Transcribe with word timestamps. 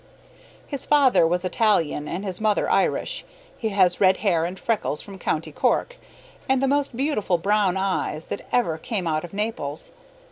His 0.65 0.83
father 0.87 1.27
was 1.27 1.45
Italian 1.45 2.07
and 2.07 2.25
his 2.25 2.41
mother 2.41 2.67
Irish; 2.67 3.23
he 3.55 3.69
has 3.69 4.01
red 4.01 4.17
hair 4.25 4.45
and 4.45 4.59
freckles 4.59 4.99
from 4.99 5.19
County 5.19 5.51
Cork 5.51 5.97
and 6.49 6.59
the 6.59 6.67
most 6.67 6.95
beautiful 6.97 7.37
brown 7.37 7.77
eyes 7.77 8.25
that 8.29 8.47
ever 8.51 8.79
came 8.79 9.05
out 9.05 9.23
of 9.23 9.31
Naples. 9.31 9.91